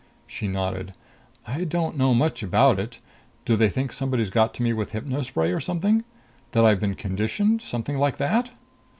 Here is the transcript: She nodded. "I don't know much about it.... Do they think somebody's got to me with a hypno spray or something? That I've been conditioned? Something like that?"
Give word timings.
She 0.25 0.47
nodded. 0.47 0.95
"I 1.45 1.63
don't 1.63 1.95
know 1.95 2.15
much 2.15 2.41
about 2.41 2.79
it.... 2.79 2.97
Do 3.45 3.55
they 3.55 3.69
think 3.69 3.93
somebody's 3.93 4.31
got 4.31 4.51
to 4.55 4.63
me 4.63 4.73
with 4.73 4.87
a 4.87 4.91
hypno 4.93 5.21
spray 5.21 5.51
or 5.51 5.59
something? 5.59 6.03
That 6.53 6.65
I've 6.65 6.79
been 6.79 6.95
conditioned? 6.95 7.61
Something 7.61 7.99
like 7.99 8.17
that?" 8.17 8.49